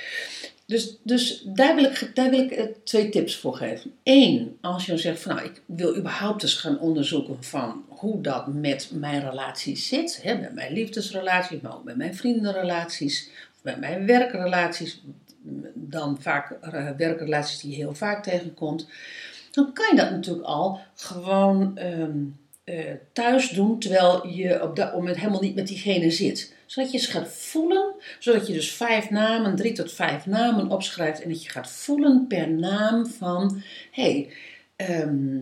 Dus, 0.66 0.98
dus 1.04 1.44
daar 1.46 1.76
wil 1.76 1.84
ik, 1.84 2.12
daar 2.14 2.30
wil 2.30 2.40
ik 2.40 2.52
eh, 2.52 2.66
twee 2.84 3.10
tips 3.10 3.36
voor 3.36 3.56
geven. 3.56 3.94
Eén, 4.04 4.58
als 4.62 4.86
je 4.86 4.92
dan 4.92 5.02
zegt 5.02 5.20
van 5.22 5.36
nou, 5.36 5.48
ik 5.48 5.62
wil 5.66 5.96
überhaupt 5.96 6.44
eens 6.44 6.54
gaan 6.54 6.80
onderzoeken 6.80 7.44
van 7.44 7.84
hoe 7.88 8.22
dat 8.22 8.48
met 8.48 8.90
mijn 8.94 9.30
relaties 9.30 9.88
zit. 9.88 10.20
Hè, 10.24 10.38
met 10.38 10.54
mijn 10.54 10.74
liefdesrelaties, 10.74 11.62
maar 11.62 11.76
ook 11.76 11.84
met 11.84 11.98
mijn 11.98 12.16
vriendenrelaties, 12.16 13.30
met 13.62 13.80
mijn 13.80 14.06
werkrelaties. 14.06 15.02
Dan 15.74 16.18
vaak 16.22 16.52
eh, 16.52 16.90
werkrelaties 16.98 17.60
die 17.60 17.72
je 17.72 17.78
heel 17.78 17.96
vaak 17.96 18.24
tegenkomt. 18.24 18.88
Dan 19.52 19.74
kan 19.74 19.86
je 19.90 19.96
dat 19.96 20.12
natuurlijk 20.12 20.46
al 20.46 20.80
gewoon 20.96 21.78
ehm, 21.78 22.18
eh, 22.64 22.92
thuis 23.14 23.50
doen 23.50 23.80
terwijl 23.80 24.28
je 24.28 24.64
op 24.64 24.76
dat 24.76 24.94
moment 24.94 25.18
helemaal 25.18 25.42
niet 25.42 25.56
met 25.56 25.68
diegene 25.68 26.12
zit. 26.12 26.54
Zodat 26.74 26.92
je 26.92 26.98
eens 26.98 27.08
gaat 27.08 27.28
voelen, 27.28 27.94
zodat 28.20 28.48
je 28.48 28.54
dus 28.54 28.72
vijf 28.72 29.10
namen, 29.10 29.56
drie 29.56 29.74
tot 29.74 29.92
vijf 29.92 30.26
namen 30.26 30.70
opschrijft 30.70 31.22
en 31.22 31.30
dat 31.30 31.44
je 31.44 31.50
gaat 31.50 31.72
voelen 31.72 32.28
per 32.28 32.50
naam 32.50 33.06
van, 33.06 33.62
hé, 33.92 34.04
hey, 34.04 34.30
ehm, 34.76 35.38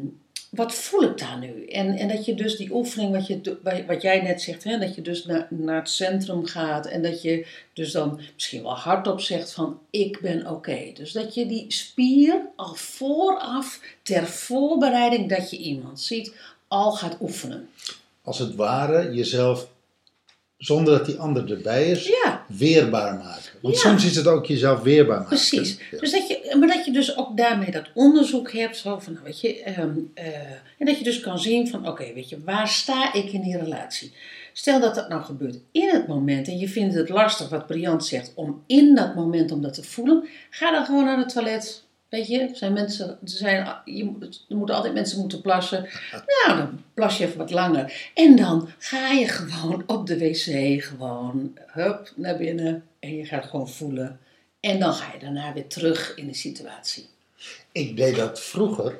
wat 0.49 0.73
voel 0.73 1.03
ik 1.03 1.17
daar 1.17 1.39
nu? 1.39 1.65
En, 1.65 1.95
en 1.97 2.07
dat 2.07 2.25
je 2.25 2.33
dus 2.33 2.55
die 2.55 2.73
oefening, 2.73 3.11
wat, 3.11 3.27
je, 3.27 3.57
wat 3.87 4.01
jij 4.01 4.21
net 4.21 4.41
zegt, 4.41 4.63
hè, 4.63 4.77
dat 4.77 4.95
je 4.95 5.01
dus 5.01 5.25
naar, 5.25 5.47
naar 5.49 5.75
het 5.75 5.89
centrum 5.89 6.45
gaat 6.45 6.87
en 6.87 7.01
dat 7.01 7.21
je 7.21 7.47
dus 7.73 7.91
dan 7.91 8.19
misschien 8.33 8.63
wel 8.63 8.75
hardop 8.75 9.21
zegt 9.21 9.53
van, 9.53 9.79
ik 9.89 10.19
ben 10.21 10.47
oké. 10.47 10.91
Dus 10.93 11.11
dat 11.11 11.33
je 11.33 11.45
die 11.45 11.65
spier 11.67 12.41
al 12.55 12.73
vooraf, 12.73 13.81
ter 14.01 14.27
voorbereiding 14.27 15.29
dat 15.29 15.49
je 15.49 15.57
iemand 15.57 15.99
ziet, 15.99 16.35
al 16.67 16.91
gaat 16.91 17.17
oefenen. 17.21 17.69
Als 18.23 18.39
het 18.39 18.55
ware 18.55 19.13
jezelf, 19.13 19.67
zonder 20.65 20.97
dat 20.97 21.05
die 21.05 21.17
ander 21.17 21.51
erbij 21.51 21.89
is, 21.89 22.07
Ja, 22.07 22.45
weerbaar 22.47 23.15
maken. 23.15 23.51
Want 23.61 23.75
Ja. 23.75 23.81
soms 23.81 24.05
is 24.05 24.15
het 24.15 24.27
ook 24.27 24.45
jezelf 24.45 24.81
weerbaar 24.81 25.19
maken. 25.19 25.27
Precies. 25.27 25.77
Ja. 25.91 25.99
Dus 25.99 26.11
dat 26.11 26.27
je, 26.27 26.55
maar 26.59 26.67
dat 26.67 26.85
je 26.85 26.91
dus 26.91 27.17
ook 27.17 27.37
daarmee 27.37 27.71
dat 27.71 27.89
onderzoek 27.93 28.51
hebt. 28.51 28.77
Zo 28.77 28.99
van, 28.99 29.13
nou, 29.13 29.25
weet 29.25 29.41
je, 29.41 29.63
ehm, 29.63 29.91
eh, 30.13 30.25
en 30.77 30.85
dat 30.85 30.97
je 30.97 31.03
dus 31.03 31.19
kan 31.19 31.39
zien 31.39 31.67
van, 31.67 31.87
oké, 31.87 32.13
weet 32.13 32.29
je, 32.29 32.37
waar 32.45 32.67
sta 32.67 33.13
ik 33.13 33.31
in 33.31 33.41
die 33.41 33.57
relatie? 33.57 34.13
Stel 34.53 34.79
dat 34.79 34.95
dat 34.95 35.09
nou 35.09 35.23
gebeurt 35.23 35.57
in 35.71 35.89
het 35.89 36.07
moment 36.07 36.47
en 36.47 36.57
je 36.57 36.67
vindt 36.69 36.95
het 36.95 37.09
lastig, 37.09 37.49
wat 37.49 37.67
Briant 37.67 38.05
zegt, 38.05 38.31
om 38.35 38.63
in 38.67 38.95
dat 38.95 39.15
moment 39.15 39.51
om 39.51 39.61
dat 39.61 39.73
te 39.73 39.83
voelen. 39.83 40.27
Ga 40.49 40.71
dan 40.71 40.85
gewoon 40.85 41.05
naar 41.05 41.17
het 41.17 41.29
toilet. 41.29 41.83
Weet 42.11 42.27
je, 42.27 42.39
er 42.39 42.55
zijn 42.55 42.73
mensen, 42.73 43.17
zijn, 43.23 43.75
je, 43.85 44.03
moet- 44.03 44.45
er 44.49 44.55
moeten 44.55 44.75
altijd 44.75 44.93
mensen 44.93 45.19
moeten 45.19 45.41
plassen. 45.41 45.89
Nou, 46.11 46.57
dan 46.57 46.83
plas 46.93 47.17
je 47.17 47.25
even 47.25 47.37
wat 47.37 47.51
langer. 47.51 48.11
En 48.13 48.35
dan 48.35 48.69
ga 48.77 49.11
je 49.11 49.27
gewoon 49.27 49.83
op 49.87 50.07
de 50.07 50.17
wc 50.17 50.83
gewoon, 50.83 51.57
hup, 51.67 52.11
naar 52.15 52.37
binnen. 52.37 52.87
En 52.99 53.15
je 53.15 53.25
gaat 53.25 53.45
gewoon 53.45 53.69
voelen. 53.69 54.19
En 54.59 54.79
dan 54.79 54.93
ga 54.93 55.13
je 55.13 55.19
daarna 55.19 55.53
weer 55.53 55.67
terug 55.67 56.15
in 56.15 56.27
de 56.27 56.33
situatie. 56.33 57.05
Ik 57.71 57.97
deed 57.97 58.15
dat 58.15 58.39
vroeger. 58.41 58.99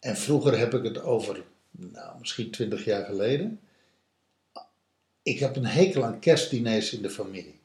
En 0.00 0.16
vroeger 0.16 0.58
heb 0.58 0.74
ik 0.74 0.82
het 0.84 1.02
over, 1.02 1.42
nou, 1.70 2.18
misschien 2.18 2.50
twintig 2.50 2.84
jaar 2.84 3.04
geleden. 3.04 3.60
Ik 5.22 5.38
heb 5.38 5.56
een 5.56 5.66
hekel 5.66 6.04
aan 6.04 6.18
kerstdiners 6.18 6.92
in 6.92 7.02
de 7.02 7.10
familie. 7.10 7.55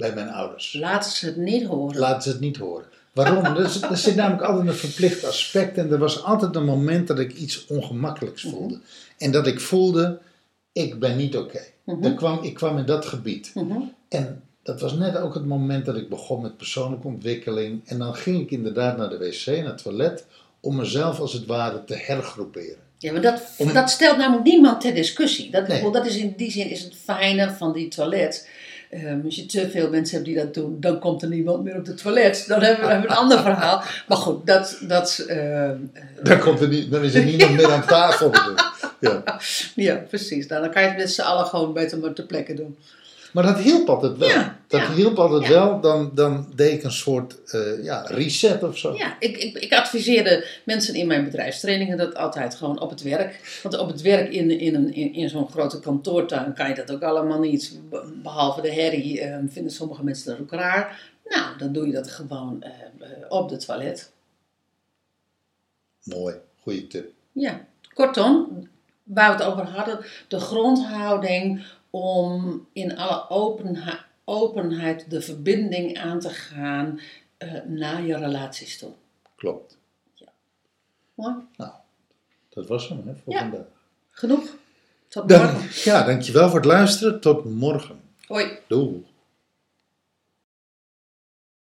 Bij 0.00 0.14
mijn 0.14 0.28
ouders. 0.28 0.72
Laten 0.72 1.10
ze 1.10 1.26
het 1.26 1.36
niet 1.36 1.66
horen. 1.66 1.98
Laten 1.98 2.22
ze 2.22 2.28
het 2.28 2.40
niet 2.40 2.56
horen. 2.56 2.84
Waarom? 3.12 3.44
er, 3.56 3.82
er 3.90 3.96
zit 3.96 4.14
namelijk 4.14 4.42
altijd 4.42 4.68
een 4.68 4.74
verplicht 4.74 5.24
aspect 5.24 5.78
en 5.78 5.90
er 5.92 5.98
was 5.98 6.24
altijd 6.24 6.56
een 6.56 6.64
moment 6.64 7.06
dat 7.08 7.18
ik 7.18 7.32
iets 7.32 7.66
ongemakkelijks 7.66 8.42
voelde. 8.42 8.78
En 9.18 9.30
dat 9.32 9.46
ik 9.46 9.60
voelde, 9.60 10.18
ik 10.72 10.98
ben 10.98 11.16
niet 11.16 11.36
oké. 11.36 11.60
Dan 11.84 12.14
kwam, 12.14 12.42
ik 12.42 12.54
kwam 12.54 12.78
in 12.78 12.86
dat 12.86 13.06
gebied. 13.06 13.50
Mhm. 13.54 13.78
En 14.08 14.42
dat 14.62 14.80
was 14.80 14.92
net 14.92 15.16
ook 15.16 15.34
het 15.34 15.46
moment 15.46 15.84
dat 15.84 15.96
ik 15.96 16.08
begon 16.08 16.42
met 16.42 16.56
persoonlijke 16.56 17.06
ontwikkeling. 17.06 17.80
En 17.84 17.98
dan 17.98 18.14
ging 18.14 18.40
ik 18.40 18.50
inderdaad 18.50 18.96
naar 18.96 19.08
de 19.08 19.18
wc, 19.18 19.46
naar 19.46 19.64
het 19.64 19.82
toilet, 19.82 20.24
om 20.60 20.76
mezelf 20.76 21.20
als 21.20 21.32
het 21.32 21.46
ware 21.46 21.84
te 21.84 21.94
hergroeperen. 21.94 22.76
Ja, 22.98 23.12
maar 23.12 23.22
dat, 23.22 23.42
Om- 23.56 23.72
dat 23.72 23.90
stelt 23.90 24.16
namelijk 24.16 24.44
niemand 24.46 24.80
ter 24.80 24.94
discussie. 24.94 25.50
Dat, 25.50 25.68
Nee. 25.68 25.90
dat 25.90 26.06
is 26.06 26.16
in 26.16 26.34
die 26.36 26.50
zin 26.50 26.70
is 26.70 26.82
het 26.82 26.94
fijne 27.04 27.50
van 27.50 27.72
die 27.72 27.88
toilet. 27.88 28.48
Ehm, 28.90 29.20
als 29.24 29.36
je 29.36 29.46
te 29.46 29.70
veel 29.70 29.90
mensen 29.90 30.14
hebt 30.14 30.26
die 30.26 30.36
dat 30.36 30.54
doen, 30.54 30.76
dan 30.80 30.98
komt 30.98 31.22
er 31.22 31.28
niemand 31.28 31.64
meer 31.64 31.76
op 31.76 31.86
het 31.86 32.02
toilet. 32.02 32.44
Dan 32.46 32.62
hebben 32.62 32.84
we, 32.84 32.92
hebben 32.92 33.10
een 33.10 33.16
ander 33.16 33.38
verhaal. 33.38 33.82
Maar 34.08 34.16
goed, 34.16 34.46
dat, 34.46 34.78
dat 34.80 35.24
ehm, 35.28 35.76
Dan, 36.22 36.38
komt 36.38 36.60
er 36.60 36.68
niet, 36.68 36.90
dan 36.90 37.02
is 37.02 37.14
er 37.14 37.24
niemand 37.24 37.56
meer 37.56 37.70
aan 37.70 37.86
tafel. 37.86 38.32
Ja. 39.00 39.22
ja, 39.86 39.94
precies. 39.94 40.46
Nou, 40.46 40.62
dan 40.62 40.70
kan 40.70 40.82
je 40.82 40.88
het 40.88 40.96
met 40.96 41.12
z'n 41.12 41.20
allen 41.20 41.46
gewoon 41.46 41.72
beter 41.72 41.98
maar 41.98 42.12
ter 42.12 42.24
plekke 42.24 42.54
doen. 42.54 42.76
Maar 43.32 43.44
dat 43.44 43.58
hielp 43.58 43.88
altijd 43.88 44.16
wel. 44.18 44.28
Ja, 44.28 44.58
dat 44.66 44.80
ja. 44.80 44.92
hielp 44.92 45.18
altijd 45.18 45.42
Ja. 45.42 45.48
wel. 45.50 45.80
Dan, 45.80 46.10
dan 46.14 46.46
deed 46.54 46.72
ik 46.72 46.82
een 46.82 46.92
soort 46.92 47.50
eh, 47.52 47.84
ja, 47.84 48.00
reset 48.08 48.62
of 48.62 48.78
zo. 48.78 48.94
Ja, 48.96 49.16
ik, 49.18 49.36
ik, 49.36 49.58
ik 49.58 49.72
adviseerde 49.72 50.46
mensen 50.64 50.94
in 50.94 51.06
mijn 51.06 51.24
bedrijfstrainingen 51.24 51.96
dat 51.96 52.14
altijd 52.14 52.54
gewoon 52.54 52.80
op 52.80 52.90
het 52.90 53.02
werk. 53.02 53.60
Want 53.62 53.78
op 53.78 53.88
het 53.88 54.00
werk 54.00 54.32
in, 54.32 54.50
in, 54.50 54.74
een, 54.74 54.94
in, 54.94 55.12
in 55.14 55.28
zo'n 55.28 55.48
grote 55.50 55.80
kantoortuin 55.80 56.54
kan 56.54 56.68
je 56.68 56.74
dat 56.74 56.90
ook 56.92 57.02
allemaal 57.02 57.40
niet. 57.40 57.78
Be- 57.90 58.12
Behalve 58.22 58.60
de 58.60 58.72
herrie 58.72 59.20
eh, 59.20 59.38
vinden 59.48 59.72
sommige 59.72 60.04
mensen 60.04 60.30
dat 60.30 60.40
ook 60.40 60.52
raar. 60.60 61.00
Nou, 61.28 61.58
dan 61.58 61.72
doe 61.72 61.86
je 61.86 61.92
dat 61.92 62.10
gewoon 62.10 62.62
eh, 62.62 62.70
op 63.28 63.50
het 63.50 63.66
toilet. 63.66 64.10
Mooi, 66.04 66.34
goede 66.62 66.86
tip. 66.86 67.10
Ja, 67.32 67.64
kortom, 67.94 68.68
waar 69.02 69.36
we 69.36 69.42
het 69.44 69.52
over 69.52 69.64
hadden, 69.66 69.98
de 70.28 70.40
grondhouding 70.40 71.62
om 71.90 72.66
in 72.72 72.96
alle 72.96 73.28
openha- 73.30 74.04
openheid 74.24 75.10
de 75.10 75.20
verbinding 75.22 75.98
aan 75.98 76.20
te 76.20 76.28
gaan 76.28 77.00
eh, 77.36 77.54
naar 77.66 78.02
je 78.02 78.16
relaties 78.16 78.78
toe. 78.78 78.92
Klopt. 79.36 79.78
Mooi. 81.14 81.34
Nou, 81.56 81.70
dat 82.48 82.66
was 82.66 82.88
hem 82.88 83.02
hè, 83.06 83.14
voor 83.24 83.32
Ja. 83.32 83.38
vandaag. 83.40 83.66
Genoeg. 84.10 84.56
Tot 85.08 85.28
Dan, 85.28 85.42
morgen. 85.42 85.90
ja, 85.92 86.02
dankjewel 86.04 86.46
voor 86.48 86.56
het 86.58 86.64
luisteren. 86.68 87.20
Tot 87.20 87.44
morgen. 87.44 88.00
Hoi. 88.26 88.58
Doei. 88.68 89.06